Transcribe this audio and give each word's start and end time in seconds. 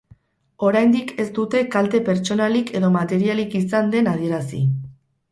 Oraindik 0.67 1.11
ez 1.23 1.25
dute 1.37 1.59
kalte 1.75 1.99
pertsonalik 2.07 2.71
edo 2.79 2.89
materialik 2.95 3.53
izan 3.61 3.93
den 3.97 4.09
adierazi. 4.15 4.63